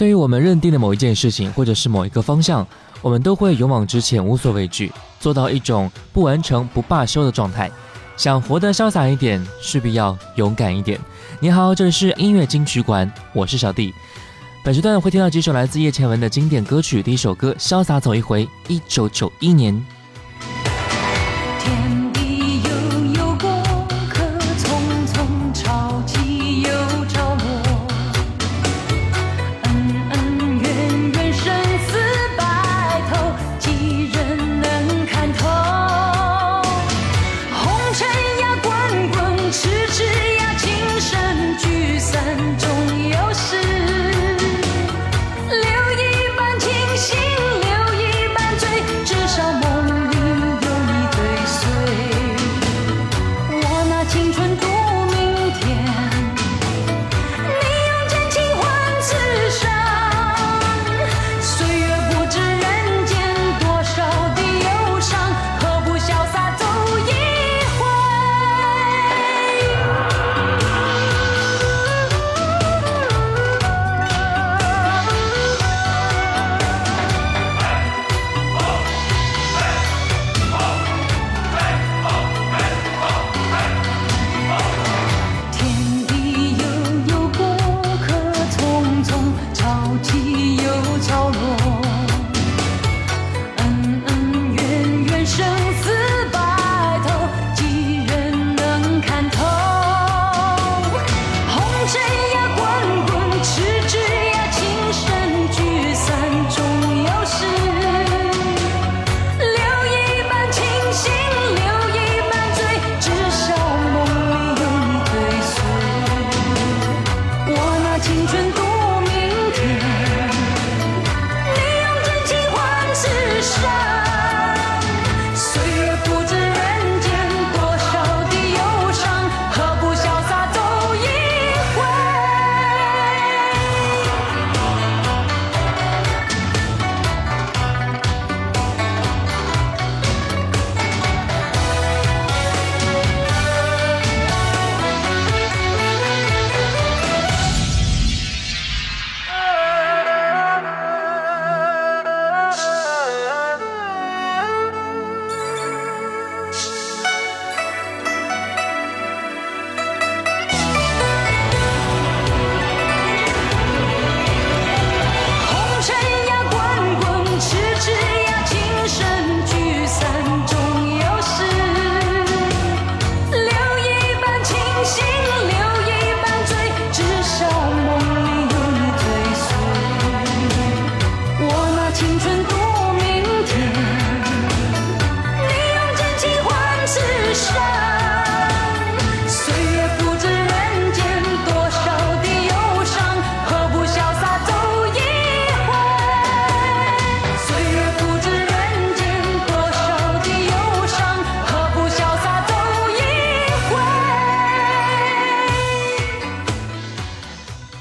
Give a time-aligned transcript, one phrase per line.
[0.00, 2.66] 对于我们认定的某一件事情，或者是某一个方向，
[3.02, 4.90] 我们都会勇往直前，无所畏惧，
[5.20, 7.70] 做到一种不完成不罢休的状态。
[8.16, 10.98] 想活得潇洒一点，势必要勇敢一点。
[11.38, 13.92] 你好，这里是音乐金曲馆，我是小弟。
[14.64, 19.86] 本时段会听到几首来自叶倩文的经典歌曲，第一首歌《潇洒走一回》，一九九一年。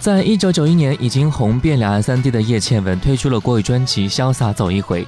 [0.09, 5.03] 在一九九一年，已经红遍两岸三地的叶倩文推出了国语专辑《潇洒走一回》，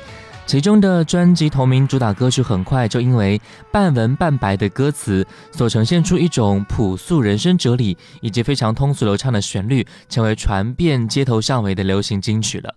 [0.46, 3.42] 其中的专辑同名主打歌曲很快就因为
[3.72, 12.76] 半文半白的歌词所呈现出一种朴素人生哲理，以及非常通俗流畅的旋律，成为传遍街头巷尾的流行金曲了。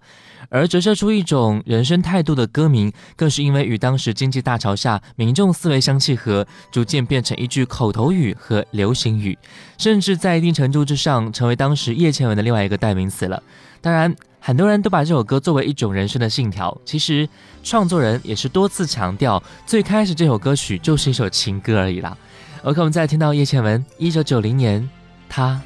[0.49, 9.37] 而折射出一种人生态度的歌名，更是因为与当时经济大潮下民众思维相契合，逐渐变成一句口头语和流行语，
[9.79, 13.43] 甚至在一定程度之上成为当时叶倩文的另外一个代名词了。
[13.81, 16.77] 当然，很多人都把这首歌作为一种人生的信条。
[16.85, 17.29] 其实，
[17.63, 22.17] 创作人也是多次强调，最开始这首歌曲就是一首情歌而已啦。
[22.63, 24.89] OK，我们再听到叶倩文一九九零年，
[25.29, 25.61] 他。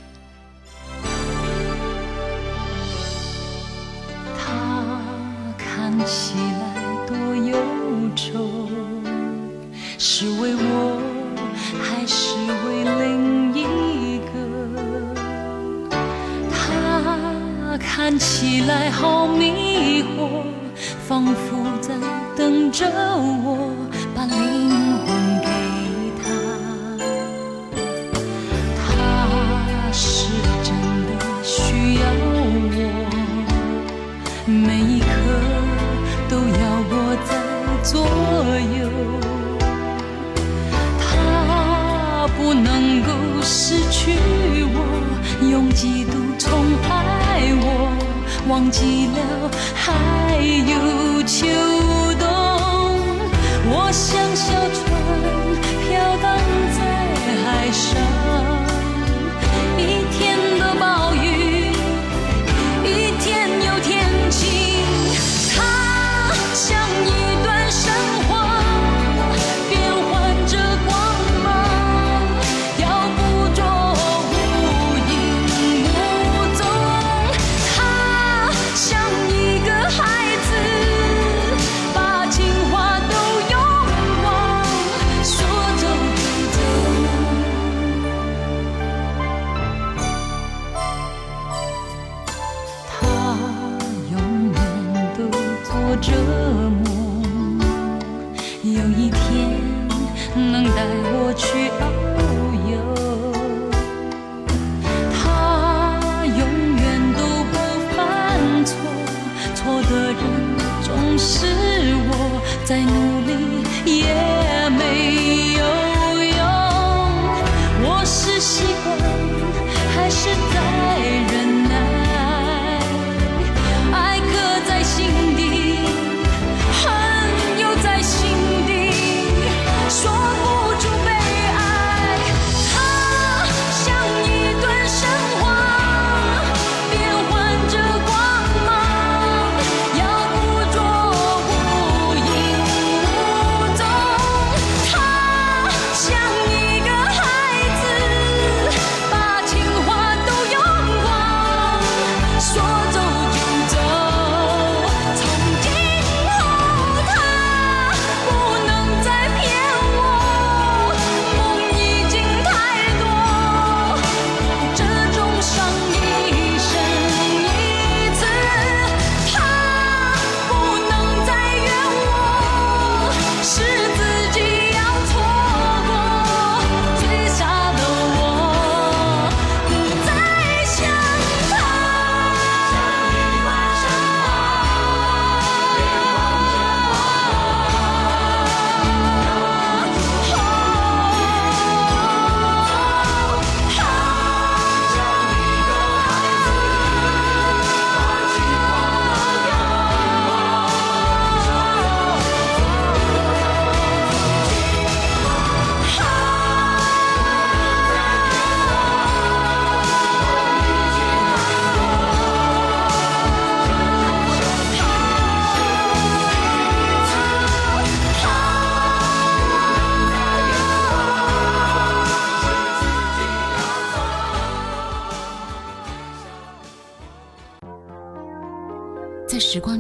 [6.05, 6.63] 起来
[7.07, 7.57] 多忧
[8.15, 8.69] 愁，
[9.99, 11.01] 是为我
[11.81, 12.35] 还是
[12.65, 14.33] 为另一个？
[16.51, 20.43] 他看起来好迷惑，
[21.07, 21.95] 仿佛在
[22.37, 23.68] 等着我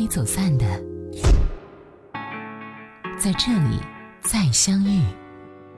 [0.09, 0.65] 走散的，
[3.19, 3.79] 在这里
[4.23, 5.03] 再相遇。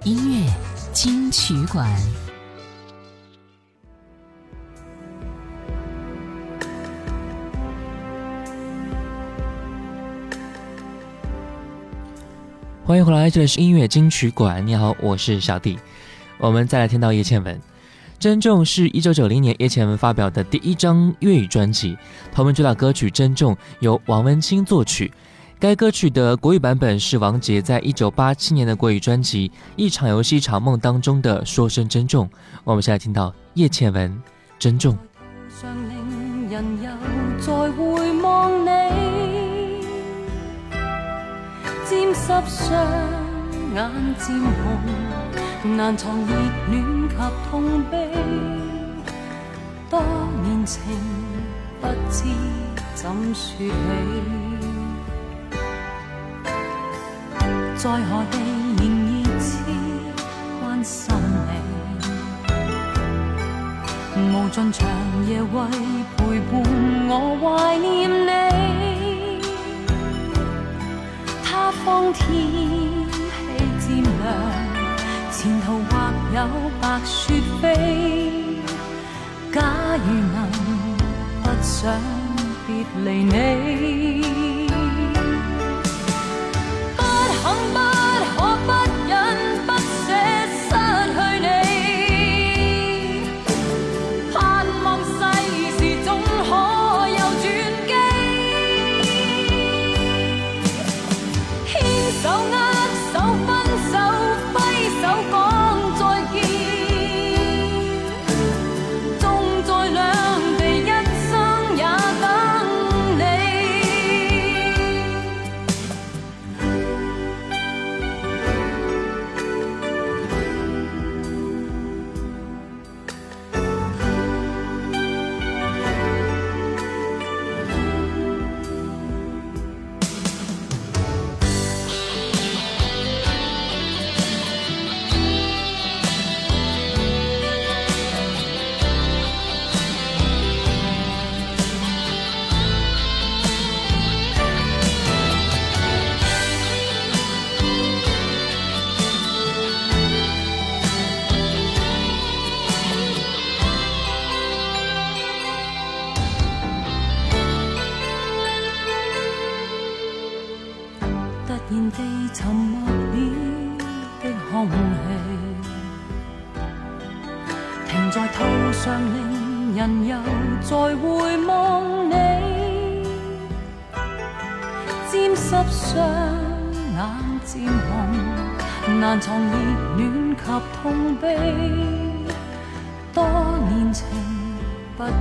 [0.05, 0.49] 音乐
[0.93, 1.85] 金曲馆，
[12.85, 14.65] 欢迎回来，这里是音乐金曲馆。
[14.65, 15.77] 你好，我是小弟。
[16.39, 17.57] 我们再来听到叶倩文。
[18.21, 21.97] 《珍重》是一九九零年叶倩文发表的第一张粤语专辑，
[22.35, 25.11] 同名主打歌曲《珍重》由王文清作曲。
[25.59, 32.29] 该歌曲的国语版本是王杰在一九八七年的国语专辑《一场游戏一场梦》当中的说声珍重。
[32.63, 34.11] 我们现在听到叶倩文
[34.59, 34.95] 《珍重》。
[45.63, 46.35] 难藏热
[46.71, 47.15] 恋及
[47.51, 48.11] 痛悲，
[49.91, 50.01] 多
[50.43, 50.81] 年情
[51.81, 52.25] 不知
[52.95, 53.71] 怎说起，
[57.77, 58.39] 在何地
[58.79, 59.51] 仍热切
[60.63, 61.15] 关心
[64.17, 64.89] 你，无尽长
[65.29, 65.49] 夜为
[66.17, 66.53] 陪伴
[67.11, 67.13] 我
[67.43, 68.29] 怀念你，
[71.45, 73.00] 他方天
[76.33, 76.39] 有
[76.81, 77.75] 白雪飞，
[79.53, 79.61] 假
[79.97, 80.49] 如能
[81.43, 81.93] 不想
[82.67, 82.71] 别
[83.05, 84.60] 离你，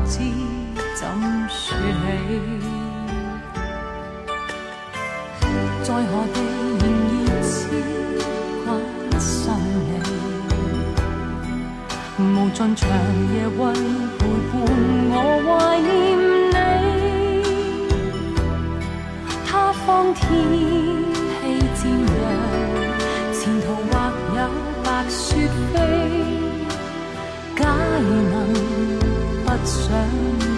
[0.10, 0.18] 知
[0.96, 1.06] 怎
[1.48, 1.80] 说起，
[5.84, 6.38] 在何地
[6.80, 6.84] 仍
[7.26, 7.50] 然痴
[8.66, 8.68] 关
[9.20, 9.32] 心
[9.86, 9.92] 你，
[12.18, 12.82] 无尽长
[13.34, 13.60] 夜为
[14.18, 14.54] 陪伴
[15.12, 15.48] 我怀
[15.80, 15.88] 念
[16.50, 16.58] 你，
[19.46, 20.20] 他方天。
[25.10, 25.78] 雪飞，
[27.56, 27.66] 假
[28.00, 28.08] 如
[29.66, 30.49] 想。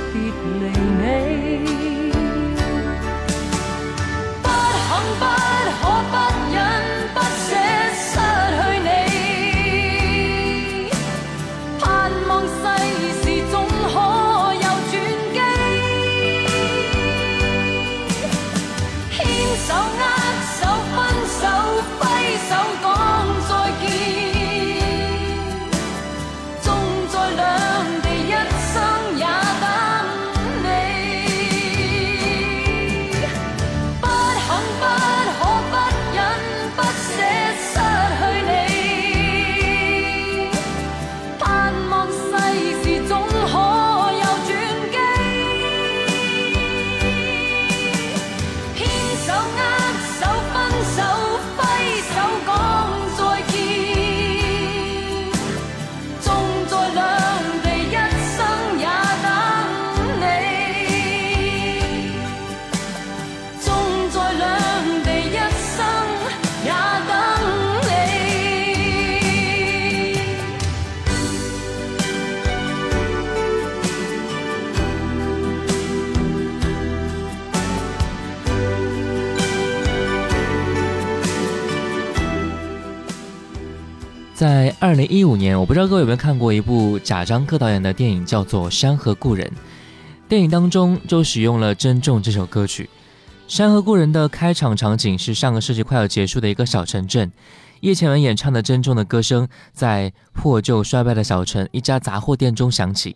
[84.82, 89.48] 二零一五年，我不知道各位有没有看过一部贾樟柯导演的电影，叫做《山河故人》。
[90.28, 92.86] 电影当中就使用了《珍重》这首歌曲。
[93.48, 97.32] 《山河故人》的开场场景是上个世纪快要结束的一个小城镇，
[97.82, 103.16] 叶倩文演唱的《珍重》的歌声在破旧衰败的小城一家杂货店中响起。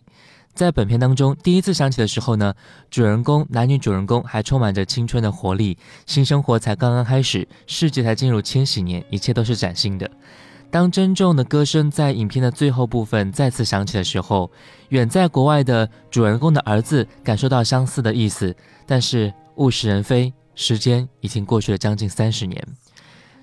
[0.54, 2.54] 在本片当中，第一次响起的时候呢，
[2.92, 10.08] 主人公男女主人公还充满着青春的活力，新生活才刚刚开始，世界才进入千禧年，一切都是崭新的。
[10.70, 14.50] 当珍重的歌声在影片的最后部分再次响起的时候，
[14.90, 18.54] 远在国外的主人公的儿子感受到相似的意思。
[18.84, 22.62] 但是物是人非，时间已经过去了将近三十年。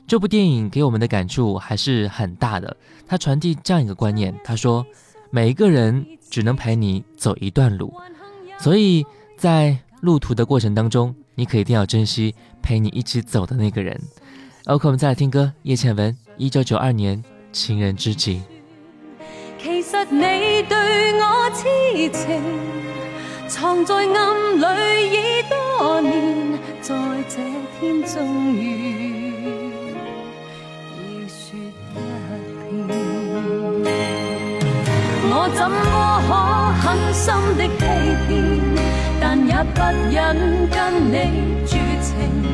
[0.05, 2.75] 这部电影给我们的感触还是很大的。
[3.07, 4.85] 它传递这样一个观念：他说，
[5.31, 7.93] 每一个人只能陪你走一段路，
[8.59, 9.05] 所以
[9.37, 13.99] 在路途的过程当中，你可一定要珍惜陪你一起走的那个人。
[14.65, 16.15] OK，我们再来听歌，叶倩文。
[16.37, 18.41] 一九九二年，情人知己。
[19.61, 20.21] 其实你
[20.69, 21.67] 对我痴
[22.13, 22.41] 情，
[23.49, 24.07] 藏在暗
[24.55, 24.63] 里
[25.11, 26.95] 已多年，在
[27.27, 27.35] 这
[27.77, 29.33] 天终于
[31.11, 31.59] 要说
[32.71, 32.97] 一遍。
[35.29, 35.75] 我怎么
[36.25, 36.31] 可
[36.79, 37.83] 狠心的欺
[38.29, 38.31] 骗？
[39.19, 40.15] 但也不忍
[40.69, 40.79] 跟
[41.11, 41.13] 你
[41.67, 42.52] 绝情。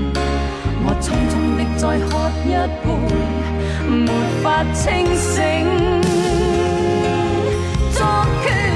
[1.79, 2.49] 再喝一
[2.83, 3.39] 杯。
[3.89, 4.11] 没
[4.43, 5.65] 法清醒
[7.93, 8.05] 作
[8.43, 8.68] 决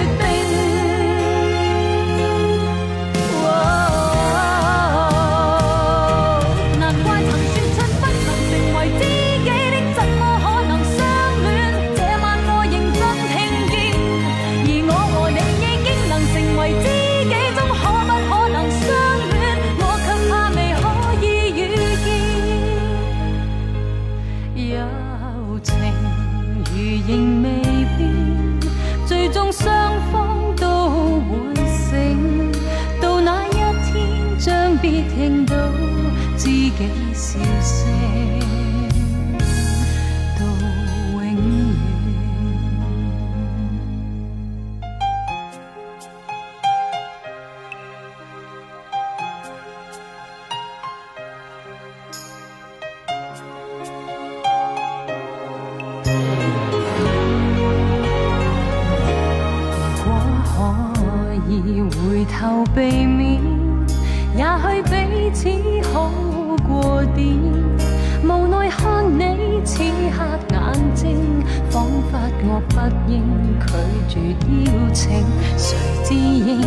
[74.91, 75.25] 情
[75.57, 76.61] 谁知应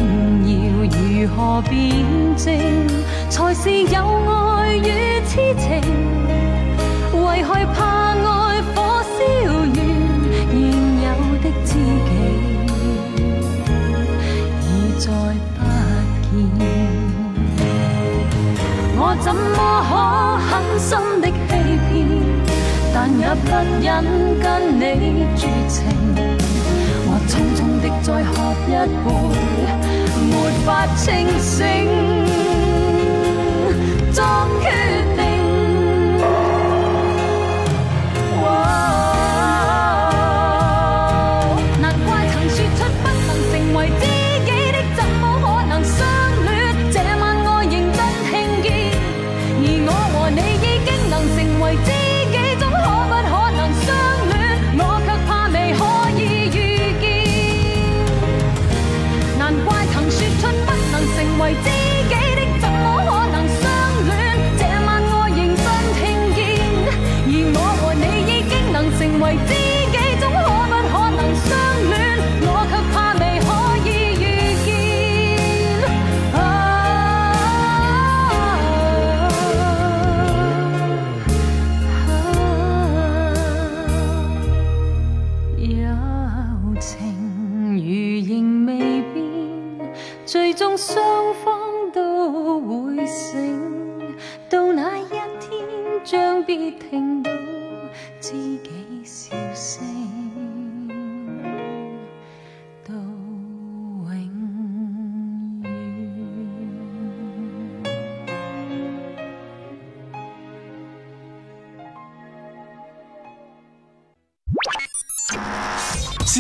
[0.47, 0.55] 要
[0.85, 2.05] 如何辩
[2.37, 2.55] 证
[3.29, 3.97] 才是有
[4.29, 5.81] 爱与痴情
[7.13, 9.79] 为害怕爱火烧完现
[11.03, 11.07] 有
[11.43, 12.11] 的知己
[14.63, 15.05] 已再
[15.57, 15.59] 不
[16.23, 16.35] 见
[18.99, 19.57] 我怎么
[19.89, 19.91] 可
[20.47, 20.89] 狠心
[21.21, 21.35] 的欺
[21.89, 21.93] 骗
[22.95, 23.47] 但也不
[23.83, 23.87] 忍
[24.41, 24.45] 跟
[24.81, 25.96] 你绝情。
[28.67, 28.77] 一杯，
[30.29, 30.33] 没
[30.65, 31.05] 法清
[31.39, 31.65] 醒，
[34.13, 34.25] 作
[34.61, 34.65] 决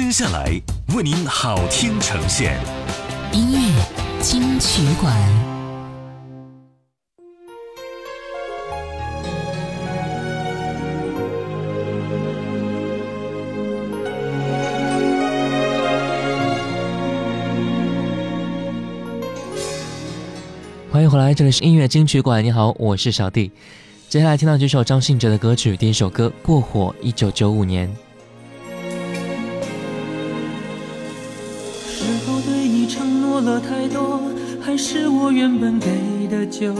[0.06, 0.48] 接下来
[0.94, 2.56] 为您好听呈现
[3.32, 3.58] 音乐
[4.20, 5.12] 金曲馆。
[20.88, 22.44] 欢迎回来，这里是音乐金曲馆。
[22.44, 23.50] 你好，我是小弟。
[24.08, 27.92] 接下来听到这首张信哲的歌曲，第一首歌《过火》，一九九五年。
[34.76, 35.86] 是我原本给
[36.28, 36.72] 的就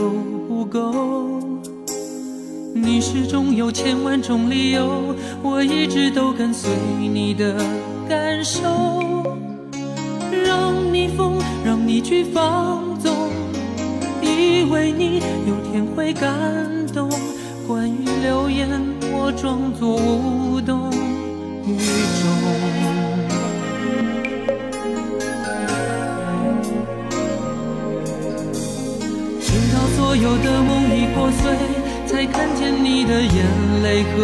[0.47, 1.41] 不够？
[2.75, 7.55] 你始终有千万种理由，我一直都跟随你的
[8.07, 8.63] 感受，
[10.45, 13.31] 让你疯，让你去放纵，
[14.21, 15.15] 以为你
[15.47, 16.31] 有天会感
[16.93, 17.09] 动。
[17.67, 18.69] 关于流言，
[19.11, 20.91] 我装作无动
[21.65, 21.77] 于
[22.21, 22.96] 衷。
[30.21, 31.55] 有的梦已破碎，
[32.07, 33.45] 才看见你的眼
[33.83, 34.15] 泪和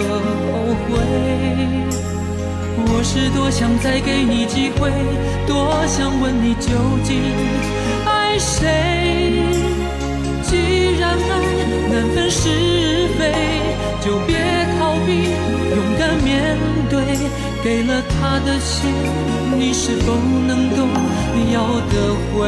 [0.49, 0.89] 后悔。
[2.86, 4.89] 我是多想再给你机会，
[5.45, 6.71] 多想问你究
[7.03, 7.21] 竟
[8.06, 9.43] 爱谁。
[10.41, 11.32] 既然爱
[11.91, 12.49] 难分是
[13.17, 13.32] 非，
[14.01, 14.36] 就别
[14.79, 15.29] 逃避，
[15.69, 16.58] 勇敢面
[16.89, 16.93] 对。
[17.63, 18.91] 给了他的心，
[19.58, 20.13] 你是否
[20.47, 20.86] 能够
[21.53, 21.93] 要得
[22.34, 22.41] 回？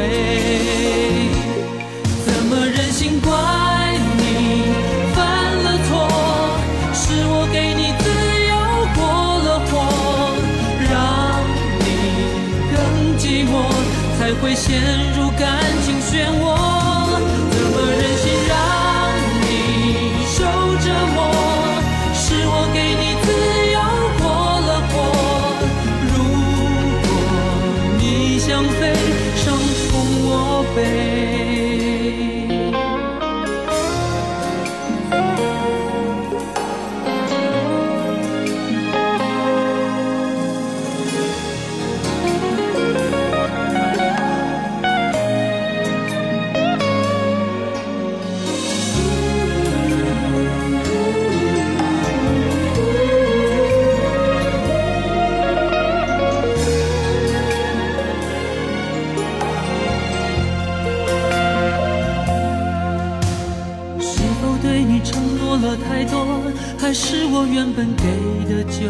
[67.97, 68.03] 给
[68.49, 68.89] 的就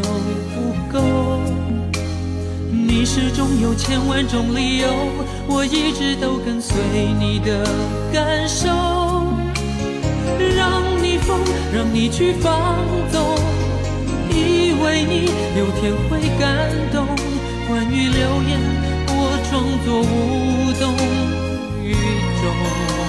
[0.53, 0.55] 不
[0.91, 0.95] 够。
[2.71, 4.87] 你始终有千万种理由，
[5.47, 6.75] 我一直都跟随
[7.19, 7.65] 你的
[8.13, 8.67] 感受，
[10.55, 11.39] 让你疯，
[11.73, 12.75] 让你去放
[13.11, 13.35] 纵，
[14.29, 15.25] 以为你
[15.57, 17.05] 有天会感动。
[17.67, 18.59] 关于流言，
[19.07, 19.53] 我装
[19.83, 20.93] 作无动
[21.83, 21.93] 于
[22.41, 23.04] 衷。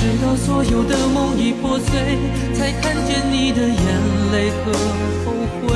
[0.00, 2.16] 直到所有的梦已破碎，
[2.54, 3.76] 才看见你的眼
[4.32, 4.72] 泪和
[5.24, 5.66] 后悔。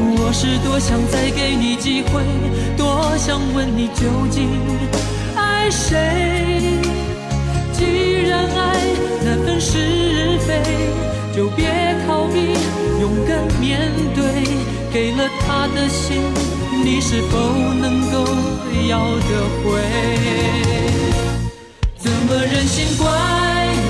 [0.00, 2.24] 我是多想再给你机会，
[2.74, 4.48] 多想问你究竟
[5.36, 6.80] 爱谁。
[7.74, 8.80] 既然爱
[9.22, 10.62] 难分是非，
[11.36, 11.68] 就别
[12.06, 12.56] 逃避，
[13.02, 14.24] 勇敢面对。
[14.90, 16.22] 给了他的心，
[16.82, 17.38] 你是否
[17.74, 18.24] 能够
[18.88, 19.66] 要得回？
[22.28, 23.06] 怎么忍心怪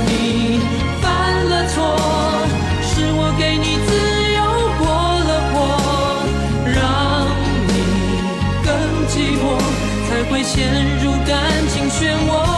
[0.07, 0.61] 你
[1.01, 1.97] 犯了错？
[2.83, 3.91] 是我给你自
[4.37, 4.41] 由
[4.77, 4.85] 过
[5.25, 5.57] 了火，
[6.67, 6.77] 让
[7.67, 7.73] 你
[8.63, 8.69] 更
[9.09, 9.57] 寂寞，
[10.07, 10.55] 才会陷
[11.03, 11.33] 入感
[11.73, 12.56] 情漩涡。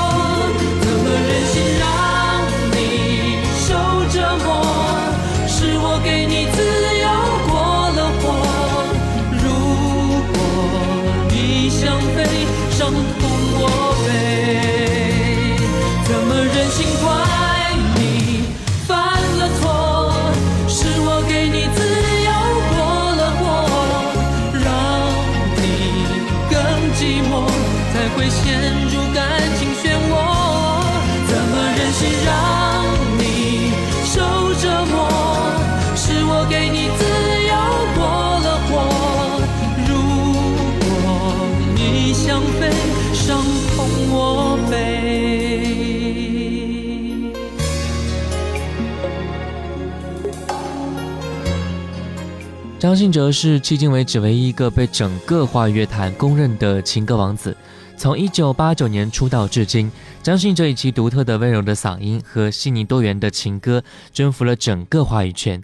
[52.78, 57.56] 张信哲是迄今为止唯一一个被整个华语乐坛公认的情歌王子。
[57.96, 59.90] 从一九八九年出道至今，
[60.22, 65.60] 张信哲以其独特的温柔的嗓音和细腻多元的情歌，征服了整个华语圈。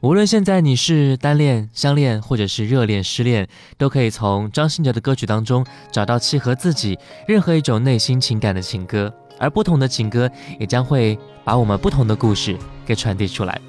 [0.00, 3.46] 无论现在你是单恋、相恋，或者是热恋、失恋，
[3.76, 6.98] 都可以从张信哲的歌曲当中找到契合自己
[7.28, 9.12] 任何一种内心情感的情歌。
[9.38, 13.60] 而不同的情歌，也将会把我们不同的故事给传递出来。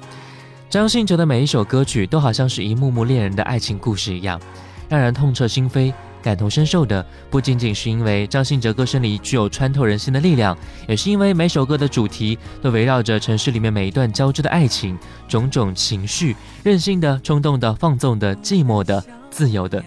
[0.68, 4.40] 张信哲的每一首歌曲都好像是一幕幕恋人的爱情故事一样，
[4.88, 7.04] 让人痛彻心扉、感同身受的。
[7.30, 14.98] 不仅仅是因为张信哲歌声里具有穿透人心的力量，也是因为每首歌的主题都围绕着城市里面每一段交织的爱情、
[15.28, 19.82] 种种情绪、任性的、冲动的、放纵的、寂寞的、自由的，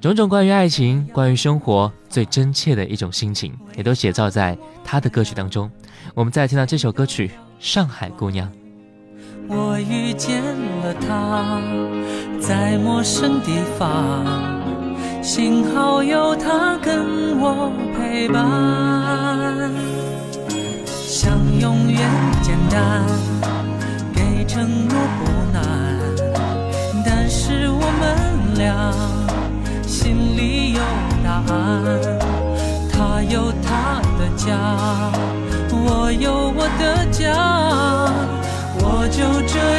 [0.00, 5.70] 种种关于爱情、关于生活最真切的一种心情，也都写照在他的歌曲当中。
[6.14, 7.28] 我们再听到这首歌曲
[7.60, 8.50] 《上海姑娘》。
[9.48, 10.42] 我遇见
[10.82, 11.60] 了他，
[12.40, 14.24] 在陌生地方，
[15.22, 19.70] 幸好有他跟我陪伴。
[20.86, 22.08] 想永远
[22.42, 23.04] 简单，
[24.14, 25.62] 给承诺不难，
[27.04, 28.92] 但是我们俩
[29.86, 30.80] 心里有
[31.24, 32.00] 答案。
[32.92, 34.56] 他有他的家，
[35.70, 38.35] 我有我的家。
[38.82, 39.75] 我就这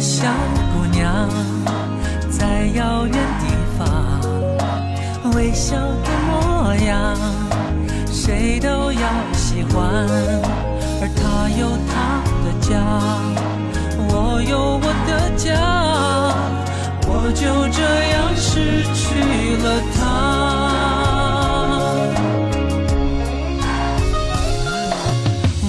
[0.00, 0.26] 小
[0.72, 1.28] 姑娘，
[2.30, 3.46] 在遥远地
[3.78, 3.84] 方，
[5.34, 7.16] 微笑的模样，
[8.12, 9.00] 谁都要
[9.32, 10.06] 喜欢。
[11.00, 12.70] 而她有她的家，
[14.08, 15.50] 我有我的家，
[17.08, 17.80] 我就这
[18.12, 19.04] 样失去
[19.62, 19.98] 了她。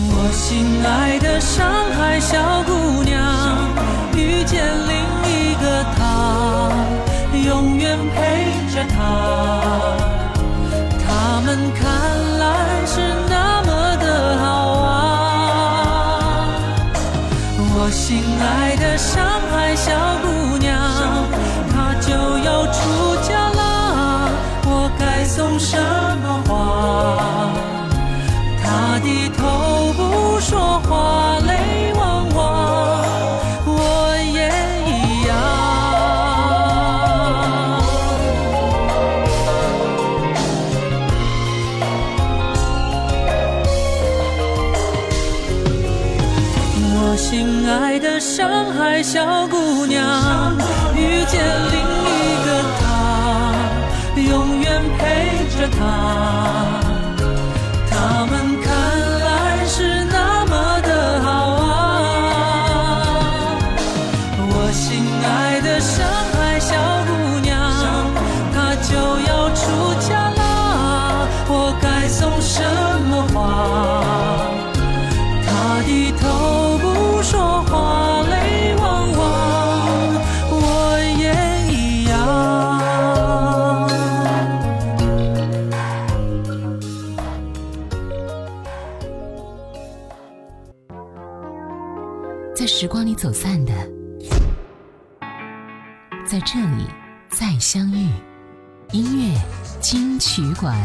[0.09, 0.45] 我心
[0.85, 1.55] 爱的上
[1.97, 2.71] 海小姑
[3.03, 3.06] 娘，
[4.57, 4.91] 见另
[5.29, 6.01] 一个他，
[7.45, 8.17] 永远陪
[8.73, 8.97] 着他。
[11.05, 11.07] 他
[11.45, 11.85] 们看
[12.39, 12.43] 来
[12.87, 14.05] 是那么的
[14.39, 14.45] 好
[14.81, 14.89] 啊！
[17.59, 19.91] 我心爱的上海小
[20.23, 20.73] 姑娘，
[21.71, 22.79] 她就要出
[23.21, 23.61] 嫁啦，
[24.65, 25.77] 我该送什
[26.23, 26.57] 么花？
[47.29, 50.55] 心爱的上海小姑娘，
[50.95, 52.85] 遇见另一个他，
[54.15, 55.05] 永远陪
[55.59, 56.86] 着她。
[100.59, 100.75] 馆。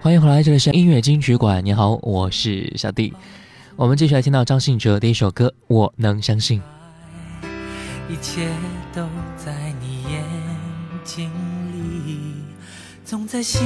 [0.00, 1.64] 欢迎回来，这里是音乐金曲馆。
[1.64, 3.12] 你好，我是小弟。
[3.74, 6.62] 我们继续来听到张信哲的一首歌《我能相信》。
[8.08, 8.48] 一切
[8.94, 10.22] 都在你眼
[11.04, 11.28] 睛
[11.72, 12.36] 里，
[13.04, 13.60] 总在心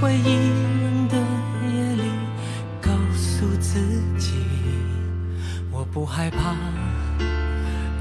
[0.00, 0.36] 灰意
[0.80, 1.16] 冷的
[3.60, 3.78] 自
[4.18, 4.32] 己，
[5.70, 6.56] 我不害怕，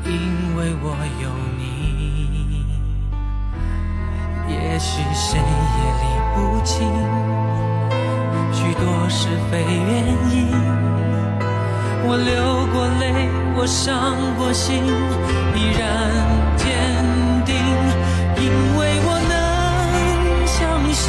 [0.05, 2.65] 因为我有你。
[4.47, 5.43] 也许谁也
[6.01, 6.87] 理不清，
[8.53, 9.91] 许多是非原
[10.31, 10.47] 因。
[12.07, 13.03] 我流过泪，
[13.55, 14.81] 我伤过心，
[15.55, 15.83] 依然
[16.55, 16.65] 坚
[17.45, 17.53] 定，
[18.37, 19.37] 因为我能
[20.47, 20.57] 相
[20.93, 21.05] 信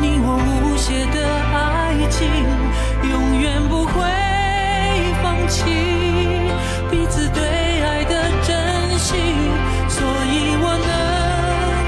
[0.00, 1.16] 你我无邪的
[1.52, 1.54] 爱
[2.08, 2.24] 情，
[3.46, 4.02] 远不会
[5.22, 5.62] 放弃
[6.90, 7.40] 彼此对
[7.80, 9.16] 爱的真心，
[9.88, 10.90] 所以我能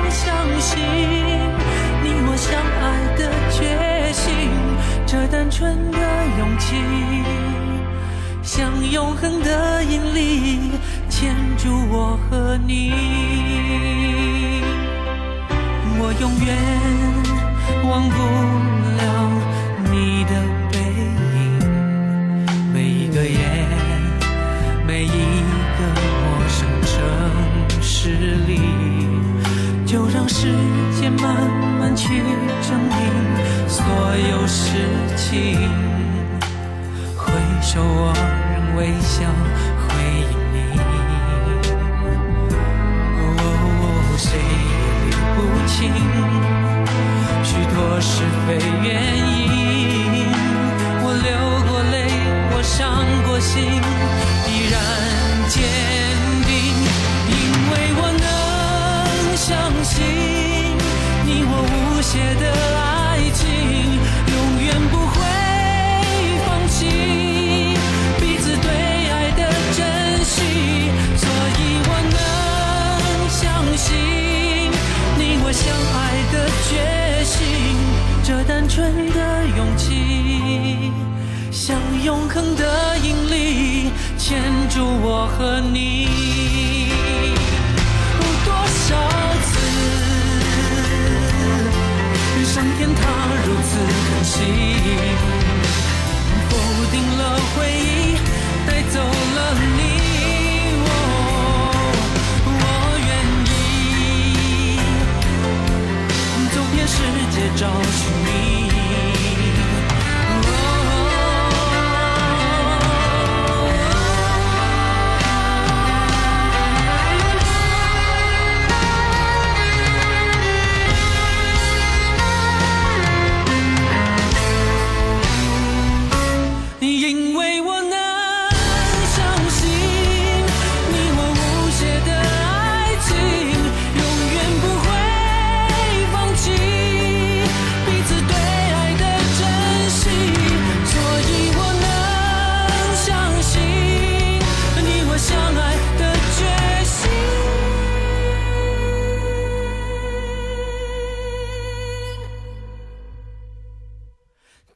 [0.09, 0.21] 相
[0.61, 0.79] 信
[2.05, 2.47] 你我相
[2.81, 2.85] 爱
[3.19, 3.59] 的决
[4.13, 4.27] 心，
[5.05, 5.99] 这单纯的
[6.39, 6.77] 勇气。
[8.43, 10.71] 像永恒的引力
[11.09, 12.93] 牵住我和你，
[15.99, 16.57] 我永远
[17.91, 18.17] 忘不
[34.19, 34.65] 有事
[35.17, 35.71] 情。
[37.17, 38.13] 回首，我
[38.53, 39.29] 仍微笑
[78.79, 79.21] 纯的
[79.57, 80.93] 勇气，
[81.51, 86.07] 像永恒的引力牵住我和你。
[88.45, 88.95] 多少
[89.43, 89.51] 次
[92.45, 93.03] 上天堂
[93.45, 93.71] 如此
[94.07, 94.37] 狠心。
[96.49, 96.53] 否
[96.93, 97.21] 定了
[97.57, 98.15] 回忆，
[98.65, 99.39] 带走了
[99.77, 99.79] 你。
[102.47, 102.49] 我
[103.09, 103.11] 愿
[103.45, 103.51] 意
[106.55, 106.95] 走遍世
[107.33, 108.48] 界找寻你。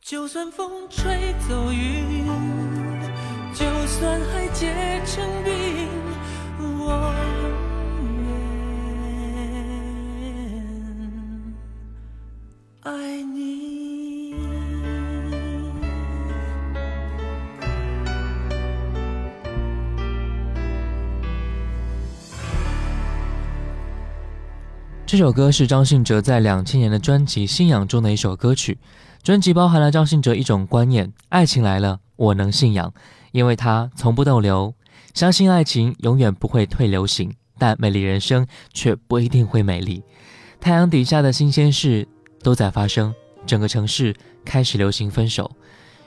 [0.05, 2.27] 就算风吹走云，
[3.55, 4.67] 就算海结
[5.07, 5.89] 成冰，
[6.59, 7.15] 我
[25.13, 28.79] 这首歌是张信哲在两千年的专辑《信仰》中的一首歌曲。
[29.23, 32.91] 专辑包含了张信哲一种观念：爱情来了，我能信仰，
[33.31, 34.75] 因为它从不逗留。
[35.13, 40.03] 相信爱情永远不会退流行，但美丽人生却不一定会美丽。
[40.59, 42.09] 太阳底下的新鲜事
[42.43, 45.51] 都在发生，整个城市开始流行分手。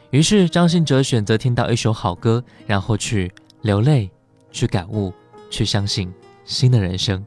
[0.10, 4.10] 于是张信哲选择听到一首好歌，然后去流泪，
[4.52, 5.14] 去感悟，
[5.52, 6.12] 去相信
[6.44, 7.24] 新的人生。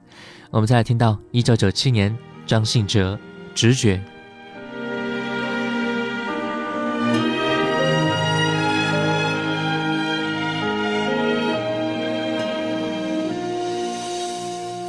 [0.50, 3.14] 我们再来听到一九九七年张信哲
[3.54, 3.96] 《直觉》。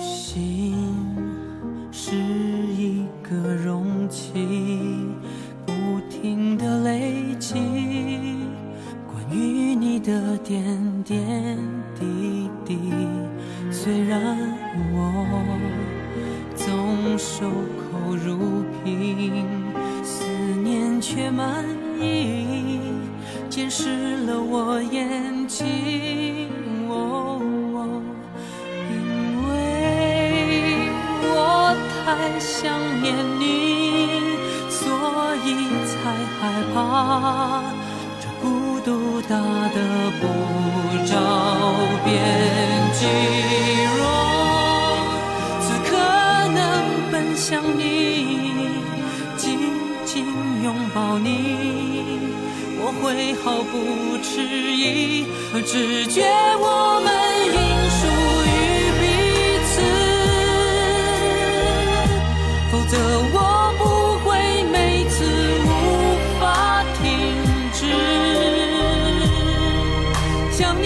[0.01, 0.68] 心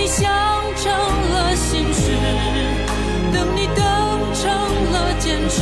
[0.03, 0.29] 你想
[0.75, 0.91] 成
[1.31, 2.11] 了心事，
[3.31, 3.77] 等你等
[4.33, 4.51] 成
[4.91, 5.61] 了坚持，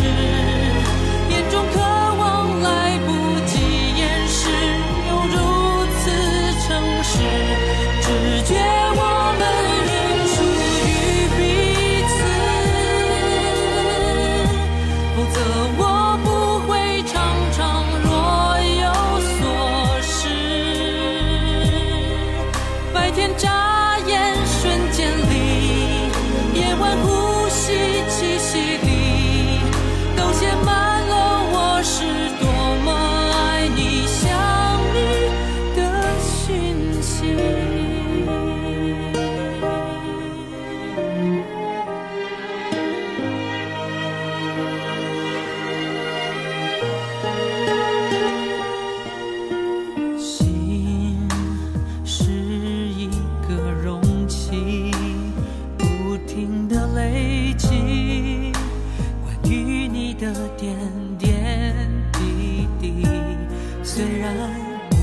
[64.02, 64.36] 虽然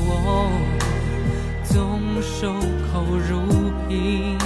[0.08, 0.50] 我
[1.62, 2.52] 总守
[2.90, 4.36] 口如瓶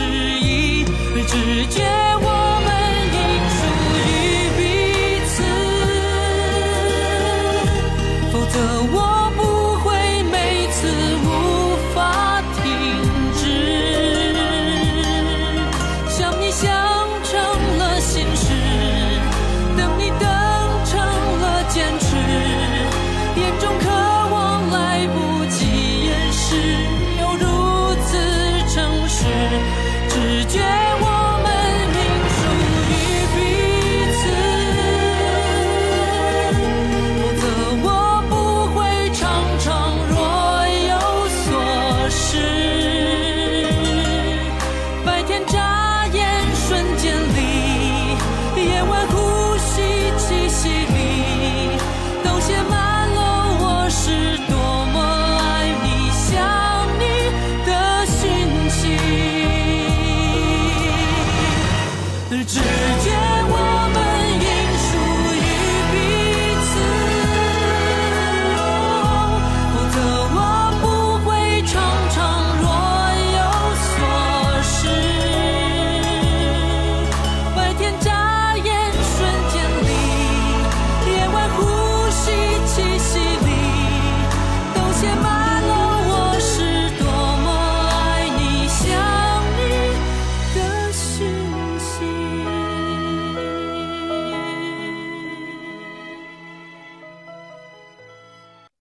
[0.00, 0.30] 们。